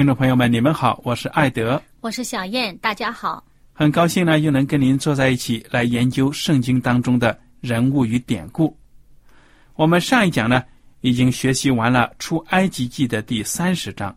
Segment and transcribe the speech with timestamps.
[0.00, 8.74] 听众朋友们，你们好，我是艾德，我是小燕，大家好，很高兴呢，又能跟您坐在一起来研究圣经当中的人物与典故。
[9.74, 10.64] 我们上一讲呢。
[11.02, 14.16] 已经学习完了出埃及记的第三十章，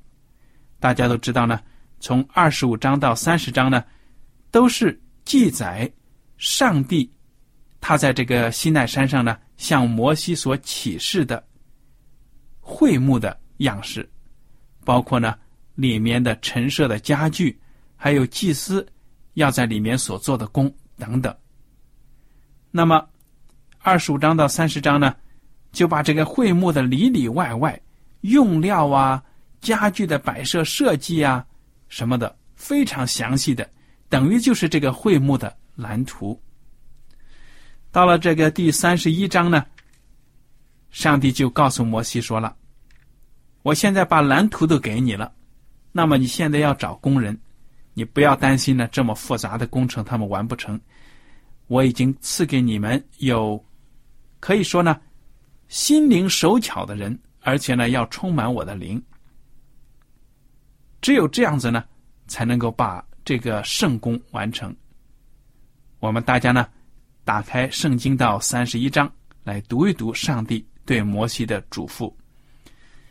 [0.79, 1.59] 大家都知道呢。
[1.99, 3.83] 从二十五章到三十章呢，
[4.51, 5.91] 都是记载
[6.37, 7.11] 上帝
[7.81, 11.43] 他在这个西奈山上呢向摩西所启示的
[12.61, 14.09] 会幕的样式，
[14.85, 15.35] 包括呢
[15.75, 17.59] 里面的陈设的家具，
[17.95, 18.85] 还有祭司
[19.33, 21.35] 要在里面所做的工等等。
[22.71, 23.07] 那么
[23.79, 25.15] 二十五章到三十章呢？
[25.71, 27.81] 就把这个会幕的里里外外
[28.21, 29.23] 用料啊、
[29.59, 31.43] 家具的摆设设计啊
[31.87, 33.67] 什么的非常详细的，
[34.07, 36.39] 等于就是这个会幕的蓝图。
[37.91, 39.65] 到了这个第三十一章呢，
[40.91, 42.55] 上帝就告诉摩西说了
[43.63, 45.33] ：“我现在把蓝图都给你了，
[45.93, 47.39] 那么你现在要找工人，
[47.93, 50.77] 你不要担心呢，这么复杂的工程他们完不成。
[51.67, 53.63] 我已经赐给你们有，
[54.41, 54.99] 可以说呢。”
[55.69, 59.01] 心灵手巧的人，而且呢，要充满我的灵。
[61.01, 61.83] 只有这样子呢，
[62.27, 64.75] 才能够把这个圣功完成。
[65.99, 66.67] 我们大家呢，
[67.23, 69.11] 打开圣经到三十一章
[69.43, 72.13] 来读一读上帝对摩西的嘱咐。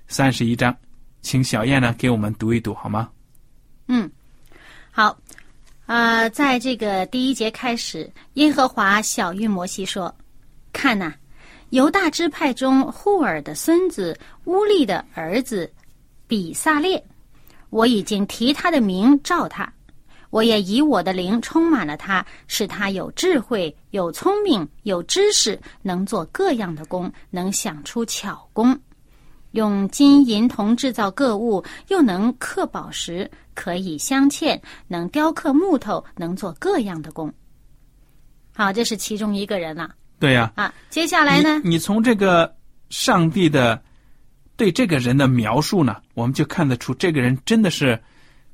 [0.07, 0.77] 三十一章，
[1.23, 3.09] 请小燕呢给我们读一读好吗？
[3.89, 4.11] 嗯，
[4.91, 5.17] 好。
[5.87, 10.15] 啊，在这个第一节开始，耶和华小谕摩西说
[10.73, 11.15] ：“看呐。”
[11.71, 15.71] 犹大支派中户尔的孙子乌利的儿子
[16.27, 17.03] 比萨列，
[17.71, 19.71] 我已经提他的名召他，
[20.29, 28.79] 我也以我的灵充满了他，使他有智慧、有聪明、有知识，能做各样的工，能想出巧工，
[29.53, 37.33] 用金银铜制造各物，又能刻宝石，可以镶嵌，能雕刻木头，能做各样的工。
[38.55, 39.91] 好，这是其中一个人了。
[40.19, 41.61] 对呀，啊，接下来呢？
[41.65, 42.55] 你从这个
[42.91, 43.83] 上帝的
[44.57, 48.01] 对这个人的描述呢，我们就看得出，这个人真的是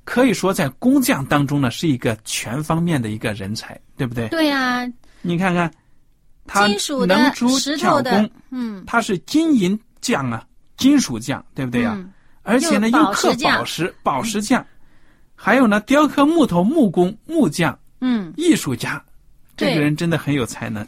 [0.04, 4.28] 可以说在工匠当中呢，是一个全方面的一个人才，对不对？
[4.28, 5.70] 对呀，你看看，
[6.46, 6.66] 他
[7.06, 10.46] 能出巧工，嗯，他是金银匠啊，
[10.78, 11.98] 金属匠，对不对呀？
[12.42, 14.64] 而且呢，又刻宝石，宝石匠，
[15.34, 19.04] 还有呢，雕刻木头，木工，木匠，嗯，艺术家，
[19.54, 20.86] 这个人真的很有才能。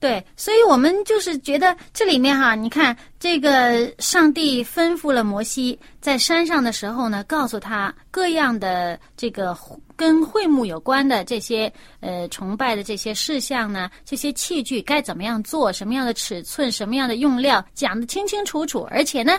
[0.00, 9.54] 对，所以我们就是觉得这里面哈，你看这个上帝吩咐了摩西在山上的时候呢，告诉他各样的这个
[10.02, 19.38] 跟会幕有关的这些呃崇拜的这些事项呢，这些器具该怎么样做，什么样的尺寸，什么样的用料，讲的清清楚楚，而且呢，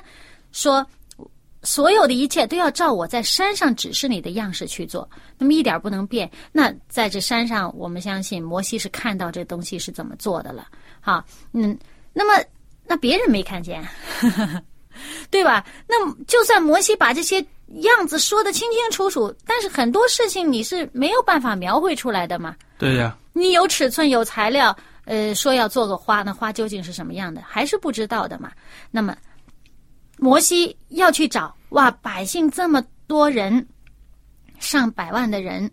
[0.54, 0.86] 说。
[1.66, 6.30] 所有的一切都要照我在山上指示你的样式去做，那么一点不能变。
[6.52, 10.68] 那在这山上，我们相信摩西是看到这东西是怎么做的了。
[11.00, 11.24] 好，
[11.54, 11.78] 嗯，
[12.12, 12.44] 那么
[12.86, 13.82] 那别人没看见，
[15.32, 15.66] 对吧？
[15.88, 15.96] 那
[16.26, 17.42] 就算摩西把这些
[17.82, 22.56] 样子说的清清楚楚，但是很多事情你是没有办法描绘出来的嘛。
[22.78, 24.76] 对呀，你有尺寸，有材料，
[25.06, 28.52] 呃，说要做个花，那花究竟是什么样的，还是不知道的嘛。
[28.92, 29.16] 那么，
[30.18, 33.66] 摩西要去找，哇，百姓这么多人，
[34.60, 35.70] 上百万的人，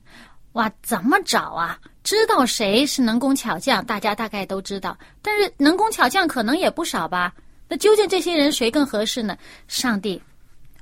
[0.52, 1.79] 哇，怎么找啊？
[2.02, 7.32] 知道谁是能工巧匠，大家大概都知道，但是能工巧匠可能也不少吧？
[7.69, 9.37] 那究竟这些人谁更合适呢？
[9.69, 10.20] 上帝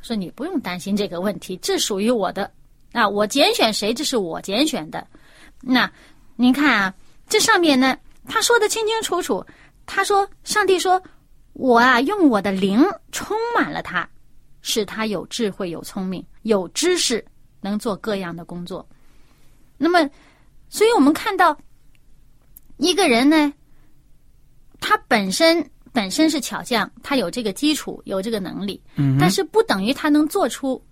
[0.09, 2.51] 说：“你不用担心这个问题，这属于我的
[2.93, 5.07] 啊，我拣选谁，这是我拣选的。
[5.61, 5.91] 那
[6.35, 6.95] 您看啊，
[7.29, 7.95] 这上面呢，
[8.27, 9.45] 他说的清清楚楚。
[9.85, 11.03] 他说，上帝说，
[11.53, 12.83] 我啊，用我的灵
[13.13, 14.09] 充满了他，
[14.63, 17.23] 使他有智慧、有聪明、有知识，
[17.61, 18.89] 能做各样的工作。
[19.77, 20.09] 那么，
[20.71, 21.55] 所以我们看到
[22.79, 23.53] 一个人呢，
[24.81, 25.63] 他本身。”
[25.93, 28.81] 本身是巧匠，他有这个基础，有这个能力，
[29.19, 30.83] 但是不等于他能做出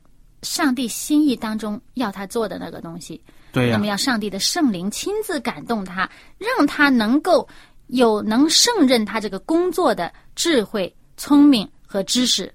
[0.42, 3.22] 上帝心意当中要他做的那个东西。
[3.52, 3.72] 对呀。
[3.72, 7.48] 那么要上帝的圣灵亲自感动他，让他能够
[7.88, 12.52] 有能胜任他这个工作的智慧、聪明和知识。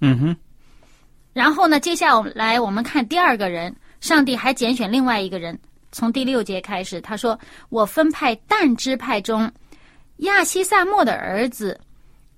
[0.00, 0.36] 嗯哼。
[1.32, 5.58] 然后呢，接下来我们看第二个人，上帝还拣选另外一个人，
[5.90, 7.38] 从第六节开始，他说
[7.70, 9.50] ：“我分派但支派中。”
[10.22, 11.78] 亚西萨莫的儿子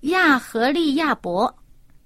[0.01, 1.55] 亚和利亚伯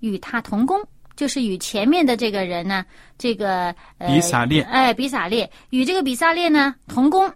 [0.01, 0.81] 与他同工，
[1.17, 2.85] 就是与前面的这个人呢，
[3.17, 7.33] 这个比撒列，哎，比撒列与这个比撒列呢同工。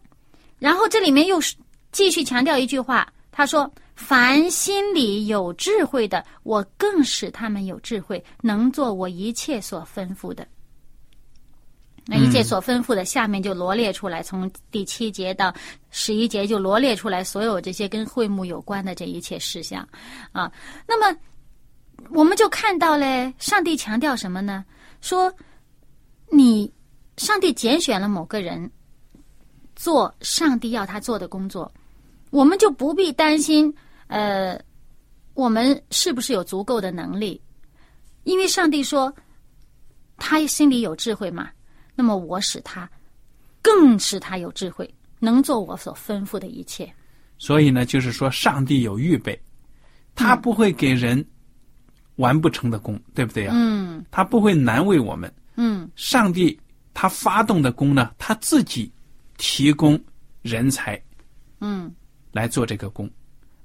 [0.59, 1.57] 然后这里面又是
[1.91, 10.47] 继续强调一句话，他说：“凡心里有智慧的，我更使他们有智慧，能做我一切所吩咐的。”
[12.05, 15.55] 那一切所吩咐的，下面就罗列出来，从第七节到
[15.91, 19.89] 十一节就罗列出来所有这些跟会幕有关的这一切事项，
[20.33, 20.51] 啊，
[20.87, 21.17] 那么
[22.11, 24.65] 我们就看到嘞，上帝强调什么呢？
[25.01, 25.33] 说
[26.29, 26.73] 你
[27.19, 28.69] 上帝拣选了某个人
[29.77, 31.73] 做上帝要他做的工作，
[32.31, 33.73] 我们就不必担心，
[34.09, 34.61] 呃，
[35.35, 37.41] 我们是不是有足够的能力？
[38.25, 39.15] 因为上帝说
[40.17, 41.49] 他心里有智慧嘛。
[41.95, 42.89] 那么我使他，
[43.61, 46.93] 更使他有智慧，能做我所吩咐的一切。
[47.39, 49.39] 所以呢，就是说，上帝有预备，
[50.15, 51.25] 他不会给人
[52.17, 53.53] 完不成的功，对不对呀？
[53.55, 54.05] 嗯。
[54.11, 55.33] 他不会难为我们。
[55.57, 55.91] 嗯。
[55.97, 56.59] 上帝
[56.95, 58.91] 他发动的功呢，他自己
[59.37, 60.01] 提供
[60.41, 61.01] 人才。
[61.61, 61.93] 嗯。
[62.31, 63.11] 来做这个工，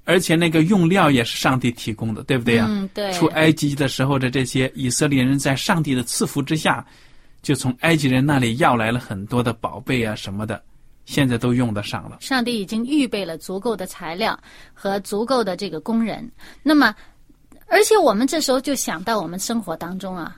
[0.04, 2.66] 而且那个用料也是上帝提供的，对不对呀？
[2.68, 3.12] 嗯，对。
[3.12, 6.86] 出埃及的时候的这些以色列人，在上帝的赐福之下。
[7.42, 10.62] 就从埃及人那里要来了很多的宝贝啊什么的，
[11.04, 12.18] 现在都用得上了。
[12.20, 14.38] 上帝已经预备了足够的材料
[14.74, 16.30] 和足够的这个工人。
[16.62, 16.94] 那么，
[17.66, 20.36] 而且我们这时候就想到我们生活当中啊，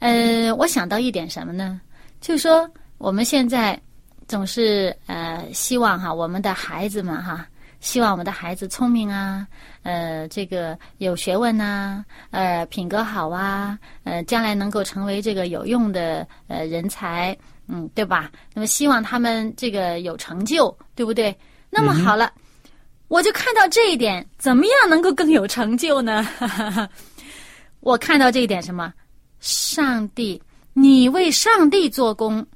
[0.00, 1.80] 呃，我想到一点什么呢？
[2.20, 2.68] 就说
[2.98, 3.80] 我们现在
[4.26, 7.46] 总是呃希望哈，我们的孩子们哈。
[7.82, 9.44] 希望我们的孩子聪明啊，
[9.82, 17.36] 呃，这个有学问呐，呃，品格好啊，呃，将来能够成为这个有用的呃人才，
[17.66, 18.30] 嗯，对吧？
[18.54, 21.36] 那么希望他们这个有成就，对不对？
[21.70, 22.32] 那么好了，
[23.08, 26.24] 我就看到这一点，怎么样能够更有成就呢？
[27.80, 28.94] 我看到这一点什么？
[29.40, 30.40] 上帝，
[30.72, 32.46] 你为上帝做工。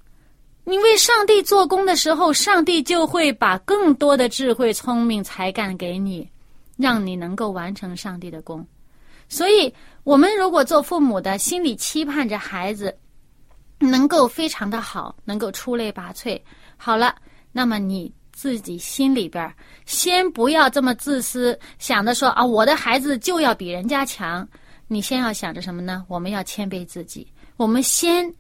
[0.69, 6.29] 你为上帝做工的时候，上帝就会把更多的智慧、聪明、才干给你，
[6.77, 8.67] 让你能够完成上帝的工。
[9.29, 12.93] 所以，我们如果做父母的，心里期盼着孩子
[13.79, 16.37] 能够非常的好，能够出类拔萃。
[16.77, 17.15] 好了，
[17.53, 24.47] 那么你自己心里边先不要这么自私，想着说啊，我的孩子就要比人家强。
[24.89, 26.05] 你先要想着什么呢？
[26.09, 27.25] 我们要谦卑自己，
[27.57, 28.35] 我们先。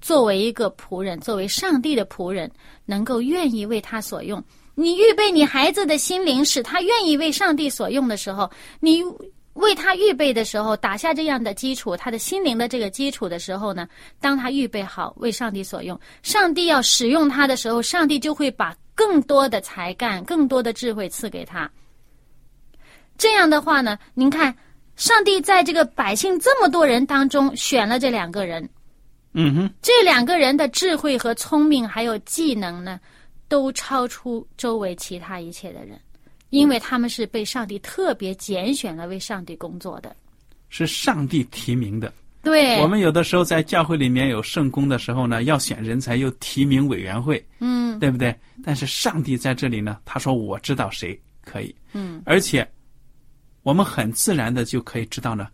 [0.00, 2.50] 作为一个仆人，作为上帝的仆人，
[2.84, 4.42] 能够愿意为他所用。
[4.74, 9.02] 你预备你孩子的心灵，使他愿意为上帝所用的时候，你
[9.54, 13.88] 为他预备的时候，打下这样的基础，他的心灵的这个基础的时候呢，
[14.20, 21.68] 当他预备好为上帝所用，上帝要使用他的时候，上帝就会把更多的才干、更多的智慧赐给他。
[23.16, 24.56] 这样的话呢，您看，
[24.94, 28.68] 上帝在这个百姓这么多人当中选了这两个人。
[29.40, 32.98] 嗯哼，这两个人的智慧和聪明还有技能呢，
[33.46, 35.96] 都超出周围其他一切的人，
[36.50, 40.16] 因为他们是被上帝特别拣选了为上帝工作的，
[40.70, 42.12] 是上帝提名的。
[42.42, 48.34] 对，我们有的时候在教会里面有圣公的时候呢，要选人才，又提名委员会，嗯，对不对？
[48.64, 52.68] 但是上帝在这里呢，他说我知道谁可以，嗯，而且
[53.62, 55.46] 我们很自然的就可以知道呢，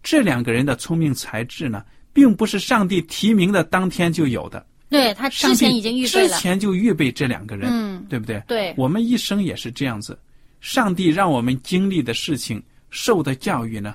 [0.00, 1.84] 这两个人的聪明才智呢。
[2.16, 8.42] 并不是上帝提名的当天就有的，对他之前已经预备之了，前就预备这两个人，嗯，对不对？
[8.48, 10.18] 对，我们一生也是这样子，
[10.62, 13.94] 上帝让我们经历的事情、受的教育呢，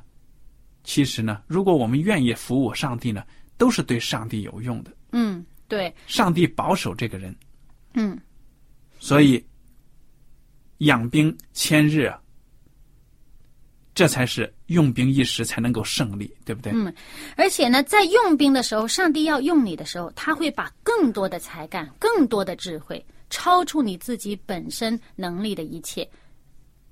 [0.83, 3.23] 其实呢，如果我们愿意服务上帝呢，
[3.57, 4.91] 都是对上帝有用的。
[5.13, 7.35] 嗯，对，上帝保守这个人，
[7.95, 8.15] 嗯，
[8.99, 9.43] 所以
[10.77, 12.21] 养兵千日啊，
[13.93, 16.71] 这才是用兵一时才能够胜利，对不对？
[16.73, 16.93] 嗯，
[17.35, 26.07] 而且呢，在用兵的时候，上帝要用你的时候，他会把更多的才干、更多的智慧，超出你自己本身能力的一切，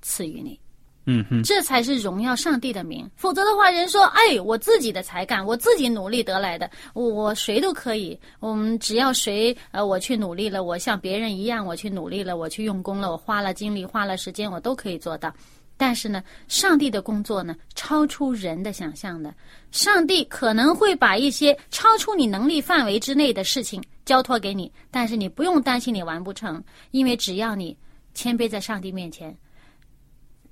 [0.02, 0.60] 赐予你。
[1.06, 3.10] 嗯哼，这才是荣耀上帝的名。
[3.16, 8.16] 否则的话，人说：“哎，我自己的才干，我自己努力得来的，我我谁都可以。
[8.38, 15.32] 我们只要谁呃，我去努力了，我像别人一样，我去努力了，我去用功了，我花了精力，花了时间，我都可以做到。”
[15.80, 19.34] 但是呢，上帝的工作呢，超出人的想象的。
[19.70, 27.74] 上帝可能会把一些超出你能力范围之内的事情交托给你，但是你不用担心你完不成，因为只要你
[28.12, 29.34] 谦卑在上帝面前。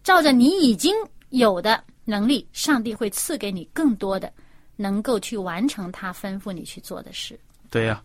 [0.02, 0.94] 照着你已经
[1.28, 4.32] 有的能力，上帝会赐给你更多的，
[4.76, 7.38] 能够去完成他吩咐你去做的事。
[7.68, 8.02] 对呀、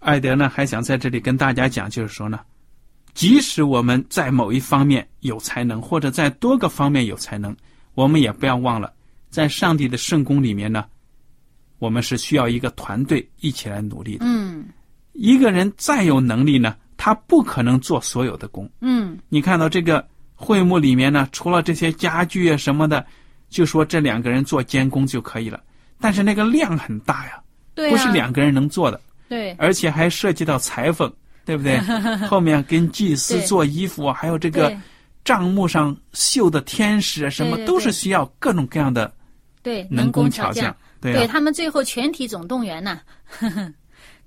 [0.00, 2.40] 艾德呢还想在这里跟大家讲，就是说呢，
[3.14, 7.56] 即使我们在某一方面有才能，或者在多个方面有才能，
[7.94, 8.92] 我们也不要忘了，
[9.30, 10.84] 在上帝的圣宫里面呢，
[11.78, 14.24] 我们是需要一个团队一起来努力的。
[14.26, 14.66] 嗯
[15.12, 18.68] 一个人再有能力呢，他不可能做所有的工。
[18.80, 20.04] 嗯，你看到这个
[20.34, 23.06] 会幕里面呢，除了这些家具啊什么的，
[23.48, 25.62] 就说这两个人做监工就可以了。
[26.00, 27.40] 但是那个量很大呀，
[27.76, 31.10] 对、啊，不是两个人能做的，对而且还涉及到裁缝，
[31.44, 31.78] 对不对？
[32.28, 34.78] 后面跟祭司做衣服啊，还有这个对。
[35.24, 39.10] 账目上绣的天使啊，什么都是需要各种各样的
[39.62, 43.00] 对能工巧匠，对他们最后全体总动员呐、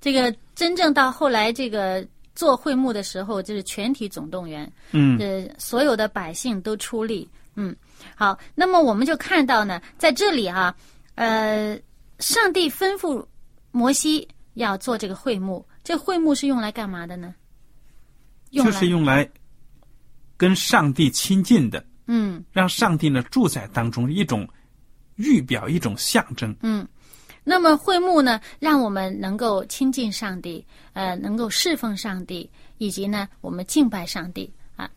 [0.00, 5.16] 这个真正到后来这个做会幕的时候，就是全体总动员，嗯。
[5.20, 7.28] 呃，所有的百姓都出力。
[7.54, 7.74] 嗯，
[8.16, 10.74] 好，那么我们就看到呢，在这里哈、
[11.14, 11.78] 呃，
[12.18, 13.24] 上帝吩咐
[13.70, 17.34] 摩西要做这个会幕，这会幕是用来干嘛的呢？
[18.50, 19.26] 用就是用来
[20.36, 24.46] 跟上帝亲近的，嗯让上帝呢住在当中，一种
[25.16, 26.54] 预表，一种象征。
[26.60, 26.86] 嗯。
[27.42, 34.90] 那么会幕呢，让我们能够亲近上帝，呃，能够侍奉上帝，以及呢，我们敬拜上帝啊。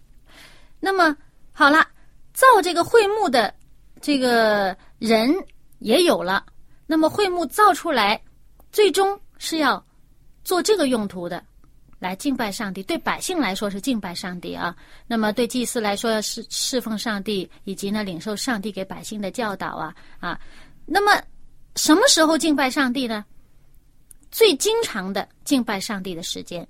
[0.82, 1.16] 那么
[1.54, 1.88] 好了，
[2.34, 3.56] 造这个会幕的
[4.02, 5.34] 这个人
[5.80, 6.46] 也有了。
[6.86, 8.22] 那么会幕造出来，
[8.74, 9.82] 最终是要
[10.52, 11.42] 做这个用途的，
[11.98, 12.84] 来敬拜上帝。
[12.84, 14.76] 对百姓来说是敬拜上帝啊，
[15.08, 20.38] 那么对祭司来说是侍奉上帝，以及呢领受上帝给百姓的教导啊啊。
[20.86, 21.24] 那么
[21.78, 23.24] 什么时候敬拜上帝呢？
[24.30, 26.68] 最经常的敬拜上帝的时间，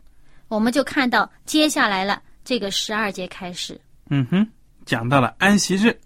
[0.47, 3.81] 我们就看到接下来了这个十二节开始。
[4.11, 4.47] 嗯哼，
[4.85, 6.00] 讲到了安息日，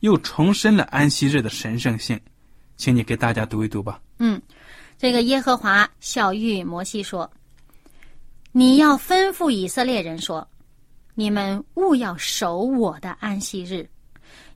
[0.00, 2.20] 又重申了安息日的神圣性，
[2.76, 4.02] 请你给大家读一读吧。
[4.18, 4.42] 嗯，
[5.00, 7.30] 这个耶和华小谕摩西说
[8.52, 10.46] ：“你要吩咐以色列人说，
[11.14, 13.88] 你们务要守我的安息日，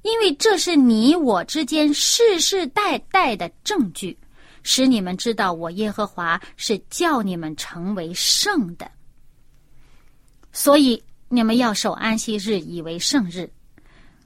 [0.03, 4.15] 因为这是你我之间世世代代的证据，
[4.63, 8.91] 使你们知道我耶和华是叫你们成为圣的。
[10.53, 13.51] 所以你们要守安息日，以为圣日。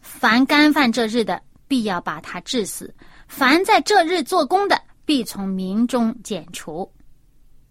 [0.01, 2.93] 凡干犯这日的，必要把他治死；
[3.29, 6.87] 凡在这日做工的，必从民中剪除。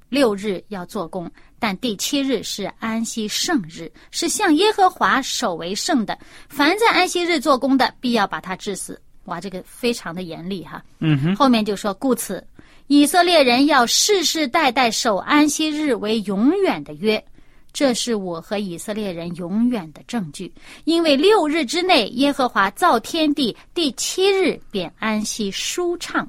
[0.10, 6.18] 六日要做工，但第七日是安息圣日，是向耶和华守为圣的。
[6.50, 9.00] 凡在安息日做工的，必要把他治死。
[9.26, 10.84] 哇，这个非常的严厉哈。
[10.98, 12.44] 嗯哼，后面就说，故此
[12.88, 17.24] 以色列人要世世代代守安息日为永远的约，
[17.72, 20.52] 这是我和以色列人永远的证据。
[20.86, 26.28] 因为六日之内，耶和华造天地，第七日便安息舒畅。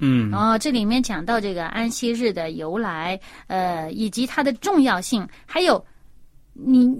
[0.00, 5.84] 嗯然后，这里面讲到这个安息日的由来，呃，以及它的重要性，还有
[6.52, 6.96] 你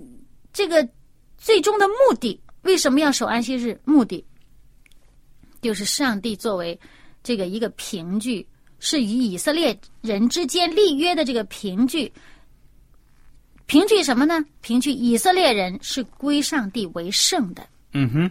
[0.52, 0.86] 这个
[1.36, 3.78] 最终的目的，为什么要守安息日？
[3.84, 4.24] 目的
[5.60, 6.78] 就是上帝作为
[7.22, 8.46] 这个一个凭据，
[8.80, 12.12] 是与以色列人之间立约的这个凭据。
[13.66, 14.44] 凭据什么呢？
[14.60, 17.64] 凭据以色列人是归上帝为圣的。
[17.92, 18.30] 嗯哼，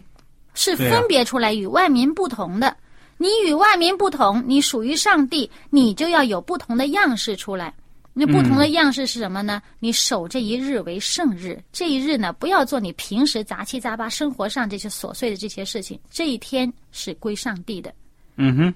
[0.55, 2.75] 是分别出来与万民不同的。
[3.17, 7.73] 你与万民不同，你属于上帝，你就要有不同的样式出来。
[8.19, 9.61] 那不同的样式是什么呢？
[9.79, 15.99] 你守这一日为圣日，这一日呢，不要做你平时杂七杂八生活上这些琐碎的这些事情。
[16.09, 17.93] 这一天是归上帝的。
[18.35, 18.73] 嗯哼，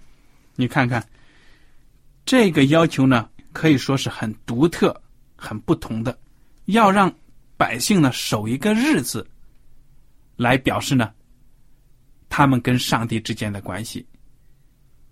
[0.56, 1.04] 你看看，
[2.24, 4.96] 这个要求呢，可以说是很独特、
[5.36, 6.16] 很不同的，
[6.66, 7.12] 要让
[7.58, 9.26] 百姓呢守一个日子，
[10.36, 11.12] 来表示呢，
[12.30, 14.06] 他们跟上帝之间的关系。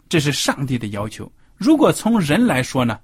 [0.10, 1.32] 这是上帝的要求。
[1.56, 3.00] 如果从人来说呢，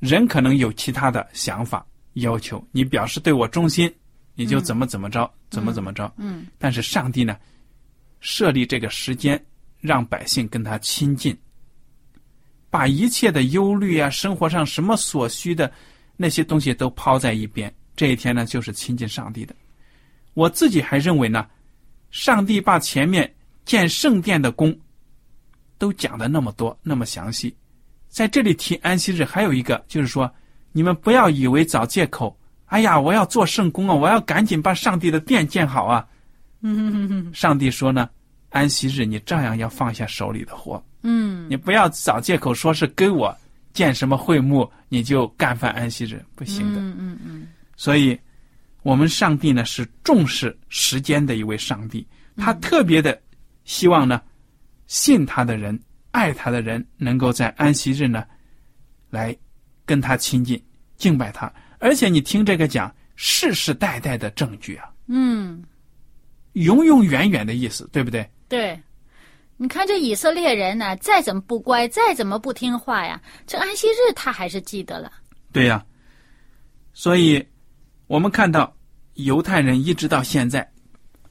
[0.00, 3.92] 人可能有其他的想法要求，你表示对我忠心，
[4.34, 6.12] 你就怎么怎么着，怎么怎么着。
[6.16, 7.36] 嗯但是上帝呢，
[8.20, 9.40] 设立这个时间，
[9.80, 11.36] 让百姓跟他亲近，
[12.70, 15.70] 把一切的忧虑啊，生活上什么所需的
[16.16, 17.72] 那些东西都抛在一边。
[17.94, 19.54] 这一天呢，就是亲近上帝的。
[20.34, 21.46] 我自己还认为呢，
[22.10, 23.30] 上帝把前面
[23.64, 24.74] 建圣殿的功
[25.82, 27.52] 都讲的那么多，那么详细，
[28.08, 30.32] 在这里提安息日，还有一个就是说，
[30.70, 36.06] 你们不要以为找借口，哎呀，我要做圣工啊，我要赶紧把上帝的殿建好啊。
[37.32, 38.08] 上帝说呢，
[38.50, 41.48] 安息日你照样要放下手里的活，嗯。
[41.50, 43.36] 你不要找借口说是跟我
[43.72, 46.78] 建什么会幕，你就干犯安息日，不行的。
[46.78, 47.48] 嗯嗯嗯。
[47.76, 48.16] 所以，
[48.84, 53.20] 我们上帝呢是重视时间的一位上帝，他特别的
[53.64, 54.22] 希望呢，
[54.92, 58.26] 信他的人、爱他的人，能够在安息日呢，
[59.08, 59.34] 来
[59.86, 60.62] 跟他亲近、
[60.98, 61.50] 敬拜他。
[61.78, 65.64] 而且你听这个讲，世世代代的证据啊，嗯，
[66.52, 68.30] 永永远远的意思，对不对？
[68.48, 68.78] 对。
[69.56, 75.10] 你看这以色列人呢，再怎么不乖，再怎么不听话呀，这安息日他还是记得了。
[75.52, 75.82] 对呀、
[76.92, 77.42] 所以
[78.08, 78.76] 我们看到
[79.14, 80.70] 犹太人一直到现在，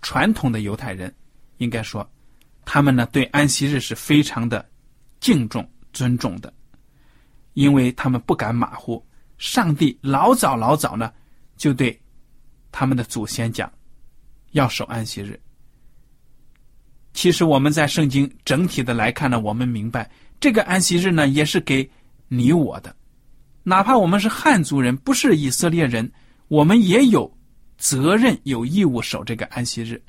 [0.01, 1.13] 传统的犹太人
[1.57, 2.09] 应该说，
[2.65, 4.67] 他们呢对安息日是非常的
[5.19, 6.53] 敬重、尊重的，
[7.53, 9.05] 因为他们不敢马虎。
[9.37, 11.11] 上帝老早老早呢
[11.57, 11.99] 就对
[12.71, 13.71] 他们的祖先讲，
[14.51, 15.39] 要守安息日。
[17.13, 21.89] 其实我们在圣经整体的来看呢，我们明白这个安息日呢也是给
[22.27, 22.95] 你我的。
[23.63, 26.09] 哪怕我们是汉族人，不是以色列人，
[26.47, 27.31] 我们也有
[27.77, 30.01] 责任、有义务守这个安息日。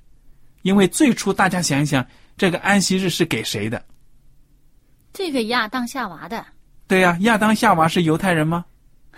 [0.62, 3.84] 因为最初大家想一想，这个安息日是给谁的？
[5.12, 6.44] 这个亚当夏娃的，
[6.86, 8.64] 对呀、亚当夏娃是犹太人吗？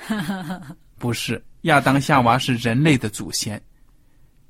[0.99, 3.63] 不是，亚当夏娃是人类的祖先，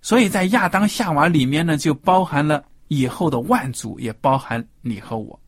[0.01, 5.39] 所以在亚当夏娃里面呢，就包含了以后的万族，也包含你和我。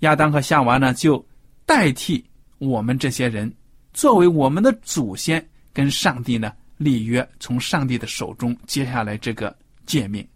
[0.00, 1.24] 亚当和夏娃呢，就
[1.64, 2.24] 代替
[2.58, 3.52] 我们这些人，
[3.92, 10.26] 作为我们的祖先，跟上帝呢立约，从上帝的手中接下来这个诫命，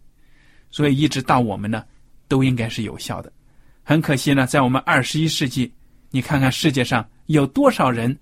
[0.71, 1.85] 所以一直到我们呢，
[2.29, 3.33] 都应该是有效的。
[3.83, 5.73] 很可惜呢，在我们二十一世纪，
[6.11, 8.17] 你看看世界上有多少人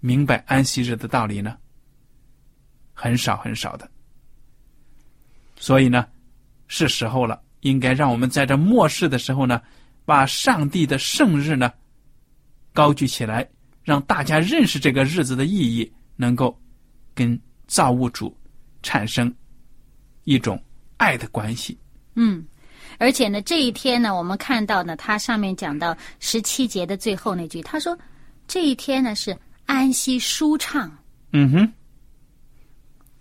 [0.00, 1.56] 明白安息日的道理呢？
[2.92, 3.88] 很少很少的。
[5.58, 6.06] 所以呢，
[6.66, 9.62] 是时候了，应该让我们在这末世的时候呢，
[10.04, 11.72] 把上帝的圣日呢
[12.72, 13.48] 高举起来，
[13.84, 16.58] 让大家认识这个日子的意义，能够
[17.14, 18.36] 跟造物主
[18.82, 19.32] 产生
[20.24, 20.60] 一种
[20.96, 21.78] 爱的关系。
[22.14, 22.44] 嗯，
[22.98, 27.96] 而且呢，这一天呢，我们看到呢，它上面讲到十七节的最后那句，他说
[28.46, 30.90] 这一天呢是安息舒畅，
[31.32, 31.72] 嗯哼，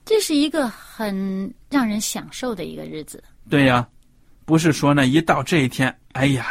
[0.06, 3.24] 这是一个很让人享受的一个日子。
[3.50, 3.88] 对呀、
[4.46, 6.46] 不是说呢，一到这一天，哎呀，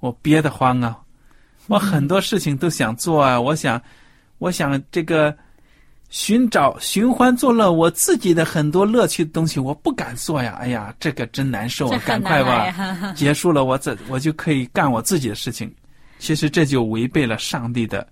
[0.00, 0.98] 我憋得慌啊，
[1.66, 3.80] 我很多事情都想做啊，我想，
[4.38, 5.36] 我想这个
[6.14, 12.72] 寻找寻欢作乐，我自己的很多乐趣的东西，我不敢做呀，哎呀，这个真难受啊，赶快吧，
[13.16, 15.74] 结束了，我这我就可以干我自己的事情。
[16.20, 18.06] 其实这就违背了上帝的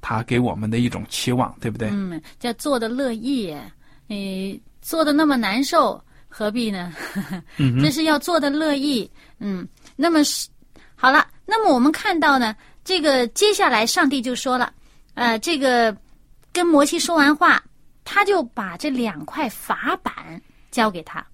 [0.00, 1.88] 他给我们的一种期望，对不对？
[1.90, 3.52] 嗯，叫做的乐意，
[4.06, 6.94] 你做的那么难受，何必呢？
[7.58, 9.10] 嗯这是要做的乐意。
[9.40, 9.66] 嗯，
[9.96, 10.48] 那么是
[10.94, 14.72] 好了，那么我们看到呢，这个接下来上帝就说了，
[15.14, 15.94] 呃，这个
[16.58, 17.62] 跟摩西说完话，
[18.02, 20.42] 他就把这两块法板
[20.72, 21.24] 交给他。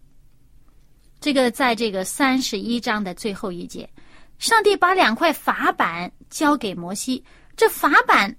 [1.18, 3.88] 这个在这个三十一章的最后一节，
[4.38, 7.24] 上帝把两块法板交给摩西，
[7.56, 8.36] 这法板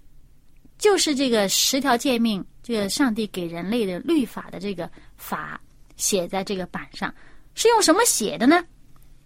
[0.77, 5.59] 就是这个十条诫命，这个上帝给人类的律法的这个法
[5.95, 7.11] 写在这个板上，
[7.55, 8.63] 是用什么写的呢？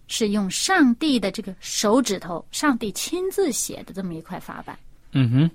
[0.06, 4.78] 是用上帝的这个手指头，上帝亲自写的这么一块法板。
[5.12, 5.50] 嗯哼，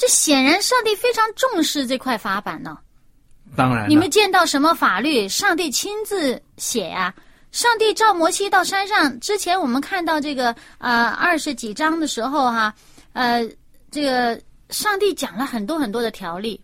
[0.00, 2.78] 这显然上帝非常重视这块法板呢。
[3.54, 7.14] 当然，你们见到什么法律，上帝亲自写呀、
[7.52, 12.74] 上帝召摩西到山上之前，我们看到这个呃二十几章的时候哈、
[13.12, 13.46] 呃，
[13.90, 16.58] 这个上帝讲了很多很多的条例，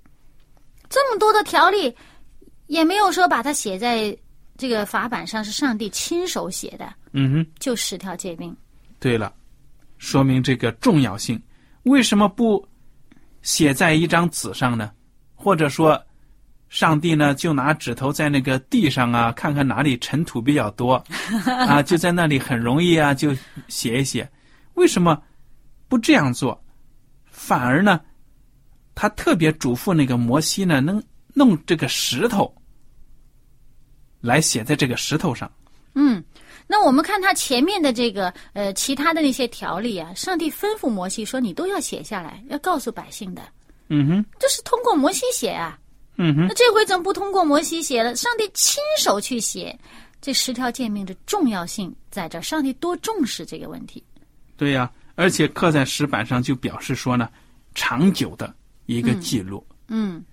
[0.88, 1.94] 这么多的条例，
[2.68, 4.16] 也没有说把它写在
[4.56, 8.56] 这个法板上，是上帝亲手写的，嗯哼，就十条诫命。
[8.98, 9.30] 对了，
[9.98, 11.38] 说明这个重要性。
[11.82, 12.66] 为什么不
[13.46, 14.90] 写在一张纸上呢？
[15.36, 16.04] 或者说，
[16.68, 20.94] 上帝呢就拿指头在那个地上啊， 看看哪里尘土比较多
[21.68, 23.32] 啊，就在那里很容易啊，就
[23.68, 24.28] 写一写。
[24.74, 25.22] 为什么
[25.86, 26.60] 不这样做？
[27.26, 28.00] 反而呢，
[28.96, 31.00] 他特别嘱咐那个摩西呢，能
[31.32, 32.52] 弄这个石头
[34.20, 35.48] 来写在这个石头上。
[35.94, 36.20] 嗯，
[36.66, 43.42] 那我们看他前面的这个呃其他的那些条例啊，上帝吩咐摩西说，你都要写下来，要告诉百姓的。
[43.88, 45.78] 嗯哼，这是通过摩西写啊。
[46.16, 48.16] 嗯哼那，这回怎么不通过摩西写了？
[48.16, 49.78] 上帝亲手去写
[50.20, 54.02] 这十条诫命的重要性在这儿，上帝多重视这个问题。
[54.56, 57.28] 对呀、而且刻在石板上就表示说呢，
[57.74, 58.52] 长久的
[58.86, 59.64] 一个记录。
[59.88, 60.24] 嗯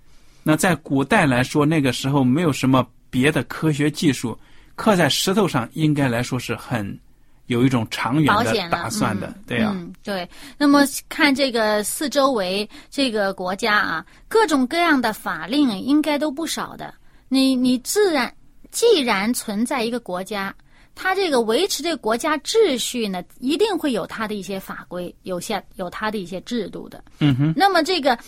[0.42, 4.36] 那在古代来说，那个时候没有什么别的科学技术，
[4.74, 6.98] 刻在石头上应该来说是很
[7.46, 10.28] 有一种长远的打算的，嗯、对呀、嗯，对。
[10.56, 16.92] 那么看这个四周围这个国家啊，各种各样的法令应该都不少的。
[17.28, 18.32] 你你自然
[18.70, 20.54] 既然存在一个国家，
[20.94, 27.04] 它这个维持这个国家秩序呢，一定会有它的一些法规，有些有它的一些制度的。
[27.18, 28.18] 嗯哼，那么这个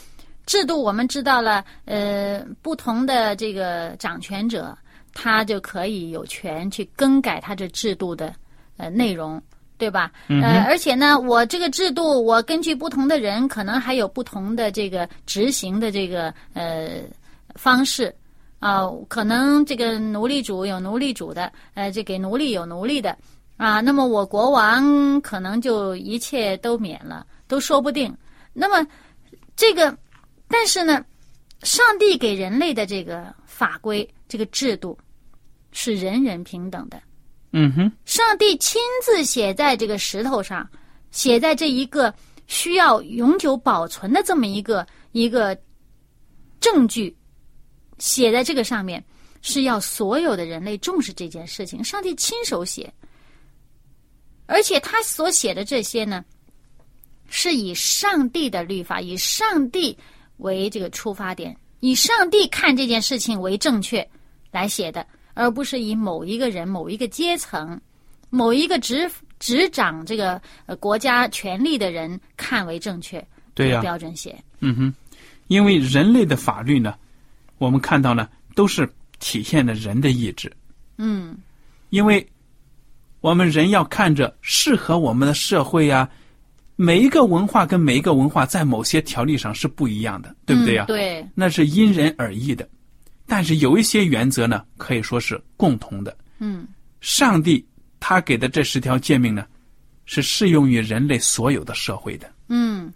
[0.45, 4.77] 制度我们知道了，呃，不同的这个掌权者，
[5.19, 8.35] 他就可以有权去更改他这制度的
[8.77, 9.43] 呃内容，
[9.79, 10.13] 对吧？
[10.29, 17.01] 呃，而且呢，我这个制度，我根据不同的人，可能还有不同的这个执行的这个呃
[17.55, 18.15] 方式。
[18.59, 23.17] 啊、可能这个奴隶主有奴隶主的，呃，这给奴隶有奴隶的，
[23.59, 28.13] 啊，那么我国王可能就一切都免了，都说不定。
[28.53, 28.85] 那么
[29.55, 29.97] 这个，
[30.49, 31.05] 但是呢，
[31.63, 34.99] 上帝给人类的这个法规、这个制度
[35.77, 36.99] 是人人平等的。
[37.53, 40.67] 嗯哼，上帝亲自写在这个石头上，
[41.11, 42.13] 写在这一个
[42.47, 45.55] 需要永久保存的这么一个一个
[46.61, 47.15] 证据，
[47.99, 49.05] 写在这个上面，
[49.43, 51.85] 是要所有的人类重视这件事情。
[51.85, 52.91] 上帝亲手写，
[54.47, 56.25] 而且他所写的这些呢，
[57.29, 59.97] 是以上帝的律法，以上帝
[60.39, 64.07] 为这个出发点，以上帝看这件事情为正确
[64.51, 67.79] 来写的，而不是以某一个人、某一个阶层、
[68.31, 73.25] 某一个执执掌这个呃国家权力的人看为正确。
[73.55, 74.37] 对标准写。
[74.61, 74.95] 嗯哼，
[75.47, 76.95] 因为人类的法律呢，
[77.57, 78.87] 我们看到呢，都是
[79.19, 80.53] 体现了人的意志。
[80.99, 81.37] 嗯
[81.89, 82.27] 因为
[83.23, 86.07] 我们人要看着适合我们的社会呀、
[86.77, 92.69] 每一个文化跟每一个文化在某些条例上是不一样的，对不对呀、嗯对，那是因人而异的。
[93.27, 96.17] 但是有一些原则呢，可以说是共同的。
[96.39, 96.67] 嗯
[97.01, 97.65] 上帝
[98.01, 99.47] 他给的这十条诫命呢，
[100.05, 102.31] 是适用于人类所有的社会的。
[102.49, 102.93] 嗯，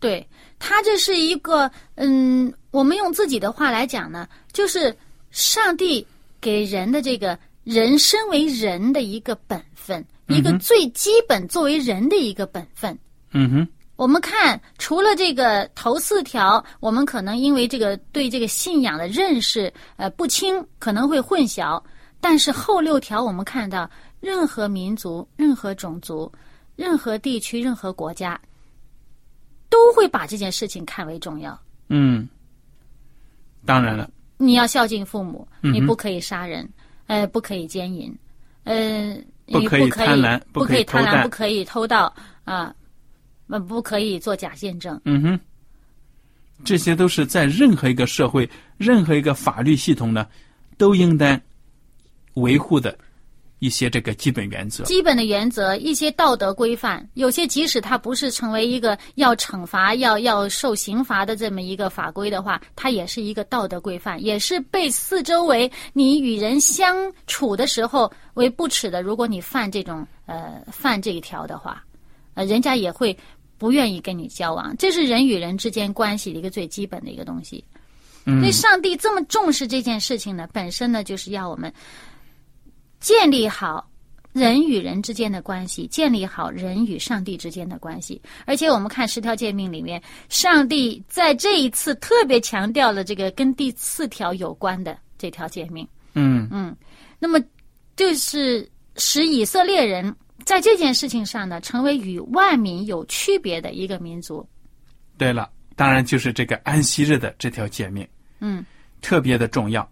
[0.00, 0.26] 对，
[0.58, 4.96] 他这是一个嗯，我们用自己的话来讲呢，就是
[5.30, 6.06] 上帝
[6.40, 12.96] 给人的这个人身为人的一个本分，一个最基本作为人的一个本分。
[13.32, 13.68] 嗯哼，
[14.02, 21.80] 我们看，除了这个头四条，我们可能因为这个对这个信仰的认识呃不清，可能会混淆。
[22.20, 23.88] 但是后六条，我们看到，
[24.18, 26.30] 任何民族、任何种族、
[26.74, 28.40] 任何地区、任何国家，
[29.68, 31.56] 都会把这件事情看为重要。
[31.86, 32.28] 嗯，
[33.64, 36.68] 当然了，你要孝敬父母，你不可以杀人，
[37.06, 38.12] 呃，不可以奸淫，
[38.64, 39.14] 呃，
[39.46, 42.12] 你不可以贪婪不不可以贪婪，偷盗不可以偷盗
[42.42, 42.74] 啊，呃，
[43.60, 45.00] 不可以做假见证。
[45.04, 45.40] 嗯哼，
[46.64, 50.26] 这些都是在任何一个社会、任何一个法律系统呢，
[50.78, 51.40] 都应当
[52.34, 52.96] 维护的
[53.58, 54.84] 一些这个基本原则。
[54.84, 69.02] 基本的原则，一些道德规范，有些即使它不是成为一个要惩罚、要要受刑罚的这么一个法规的话，它也是一个道德规范，也是被四周围你与人相处的时候为不耻的。
[69.02, 71.84] 如果你犯这种呃犯这一条的话，
[72.34, 73.16] 呃，人家也会
[73.62, 74.76] 不愿意跟你交往。
[74.76, 77.64] 这是人与人之间关系的一个最基本的一个东西。
[78.24, 81.72] 嗯所以上帝这么重视这件事情呢，本身呢就是要我们
[82.98, 83.88] 建立好
[84.32, 88.20] 人与人之间的关系，建立好人与上帝之间的关系。
[88.46, 95.86] 而且我们看十条诫命里面，上帝在这一次特别强调了这个跟第四条有关的这条诫命。
[96.14, 96.74] 嗯嗯
[97.20, 97.38] 那么，
[97.94, 100.12] 就是使以色列人
[100.44, 104.46] 在这件事情上呢，成为与万民有区别的一个民族。
[105.16, 108.06] 对了，当然就是这个安息日的这条诫命
[108.40, 108.64] 嗯
[109.00, 109.88] 特别的重要，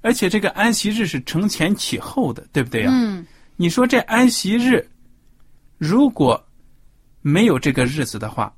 [0.00, 4.84] 而且这个安息日是承前启后的，对不对呀、嗯你说这安息日
[5.78, 6.44] 如果
[7.22, 8.52] 没有这个日子的话，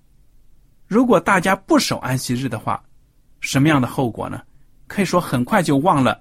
[0.86, 2.82] 如果大家不守安息日的话，
[3.40, 4.40] 什么样的后果呢？
[4.86, 6.18] 可以说很快就忘了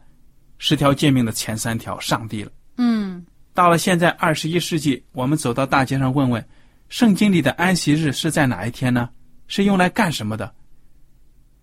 [0.57, 2.51] 十条诫命的前三条上帝了。
[2.77, 6.45] 嗯，到了现在二十一世纪，我们走到大街上问问，
[6.89, 9.09] 圣经里的安息日是在哪一天呢？
[9.47, 10.53] 是用来干什么的？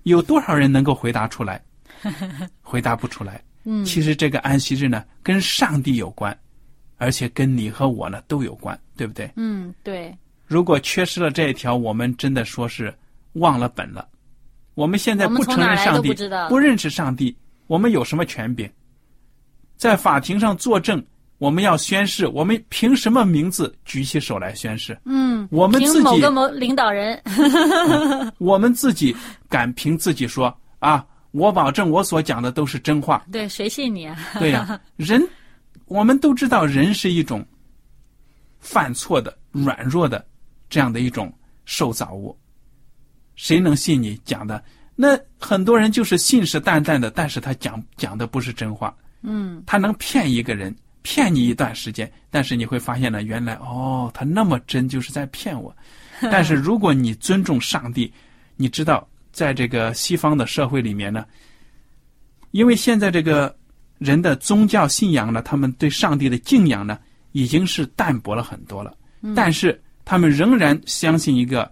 [0.04, 1.62] 有多少人能够回答出来？
[2.62, 3.40] 回答不出来。
[3.64, 6.36] 嗯其实这个安息日呢，跟上帝有关，
[6.96, 9.30] 而且跟你和我呢都有关，对不对？
[9.36, 12.92] 嗯，对，如果缺失了这一条，我们真的说是
[13.34, 14.08] 忘了本了。
[14.74, 18.68] 我们现在不承认上帝，不不认识上帝，我们有什么权柄？
[19.76, 21.04] 在法庭上作证，
[21.42, 24.96] 我们要宣誓，我们凭什么名字举起手来宣誓？
[25.04, 27.20] 嗯，我们自己凭某个某领导人，
[28.38, 29.12] 我们自己
[29.48, 33.26] 敢凭自己说啊，我保证我所讲的都是真话。
[33.32, 34.16] 对，谁信你啊？
[34.38, 35.20] 对呀、 人
[35.86, 37.44] 我们都知道，人是一种
[38.60, 40.24] 犯错的、软弱的
[40.70, 41.32] 这样的一种
[41.64, 42.38] 受造物。
[43.34, 44.62] 谁能信你讲的？
[44.94, 55.74] 那很多人就是信誓旦旦的，但是他讲讲的不是真话，嗯他能骗一个人，骗你一段时间，但是你会发现呢，原来哦，他那么真，就是在骗我。
[56.30, 58.12] 但是如果你尊重上帝，
[58.56, 61.26] 你知道，在这个西方的社会里面呢，
[62.52, 63.54] 因为现在这个
[63.98, 66.98] 人的宗教信仰呢，他们对上帝的敬仰呢，
[67.32, 68.96] 已经是淡薄了很多了。
[69.34, 71.70] 但是他们仍然相信一个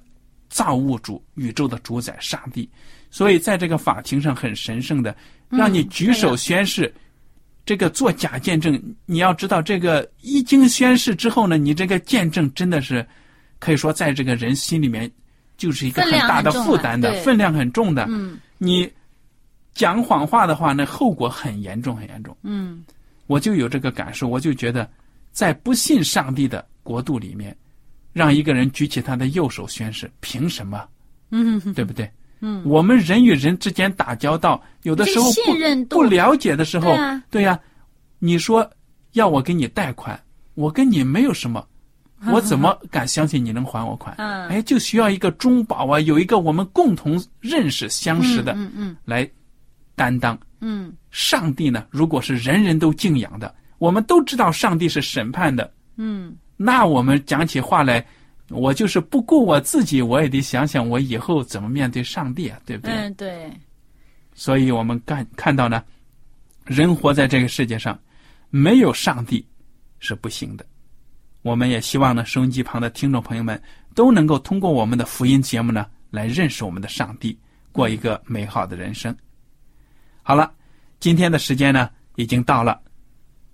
[0.48, 2.68] 造物主、宇宙的主宰上帝，
[3.10, 5.14] 所以在这个法庭上很神圣的，
[5.48, 6.92] 让你举手宣誓。
[7.70, 13.06] 这个做假见证，你要知道，这个一经宣誓之后呢，你这个见证真的是
[13.60, 15.08] 可以说在这个人心里面
[15.56, 18.06] 就是一个很大的负担的，对分量很重的。
[18.08, 18.90] 嗯你
[19.72, 22.36] 讲谎话的话，那后果很严重，很严重。
[22.42, 22.84] 嗯
[23.28, 24.90] 我就有这个感受，我就觉得，
[25.30, 27.56] 在不信上帝的国度里面，
[28.12, 30.88] 让一个人举起他的右手宣誓，凭什么？
[31.30, 32.10] 嗯对不对？
[32.40, 37.22] 嗯，我们人与人之间打交道，有的时候这信任不不了解的时候，对啊。
[37.30, 37.60] 对呀、
[38.18, 38.68] 你说
[39.12, 40.18] 要我给你贷款，
[40.54, 41.66] 我跟你没有什么，
[42.26, 44.14] 我怎么敢相信你能还我款？
[44.18, 44.48] 嗯。
[44.48, 48.96] 哎，就需要一个中保啊，有一个我们共同认识、相识的嗯嗯。
[49.04, 49.28] 来
[49.94, 50.38] 担当。
[50.60, 50.92] 嗯。
[51.10, 56.36] 上帝呢，如果是人人都敬仰的，我们都知道上帝是审判的，嗯。
[56.56, 58.06] 那我们讲起话来，
[58.50, 62.92] 我就是不顾我自己，我也得想想我以后怎么面对上帝啊，对不对？
[62.92, 63.50] 嗯，对，
[64.34, 65.82] 所以我们看看到呢，
[66.64, 67.98] 人活在这个世界上，
[68.50, 69.46] 没有上帝
[70.00, 70.66] 是不行的。
[71.42, 73.60] 我们也希望呢，收音机旁的听众朋友们
[73.94, 77.38] 都能够通过我们的福音节目呢，来认识我们的上帝，
[77.72, 79.16] 过一个美好的人生。
[80.22, 80.52] 好了，
[80.98, 82.80] 今天的时间呢已经到了，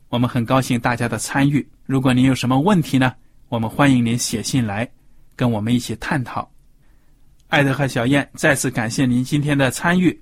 [0.09, 1.67] 我们很高兴大家的参与。
[1.85, 3.15] 如果您有什么问题呢，
[3.49, 4.89] 我们欢迎您写信来
[5.37, 6.49] 跟我们一起探讨。
[7.49, 10.21] 艾德和小燕再次感谢您今天的参与，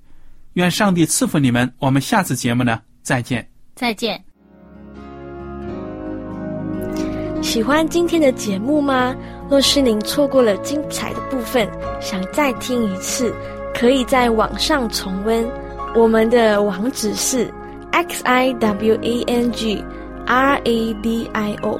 [0.53, 1.71] 愿上帝赐福你们。
[1.79, 3.47] 我们下次节目呢再见。
[3.73, 4.23] 再见。
[7.41, 9.15] 喜欢今天的节目吗？
[9.49, 11.67] 若是您错过了精彩的部分，
[11.99, 13.33] 想再听一次，
[13.73, 15.47] 可以在网上重温。
[15.95, 17.51] 我们的网址是
[17.91, 19.83] x i w a n g
[20.25, 21.79] r a d i o